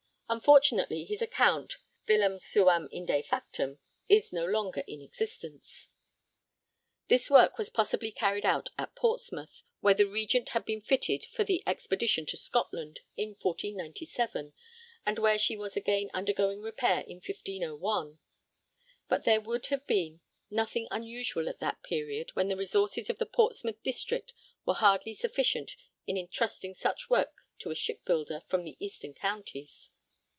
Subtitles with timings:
[0.33, 1.75] Unfortunately his account,
[2.07, 5.89] 'billam suam inde factam,' is no longer in existence.
[7.09, 11.43] This work was possibly carried out at Portsmouth, where the Regent had been fitted for
[11.43, 14.53] the Expedition to Scotland in 1497,
[15.05, 18.17] and where she was again undergoing repair in 1501,
[19.09, 23.25] but there would have been nothing unusual at that period, when the resources of the
[23.25, 24.31] Portsmouth district
[24.65, 25.75] were hardly sufficient,
[26.07, 29.89] in entrusting such work to a shipbuilder from the eastern counties.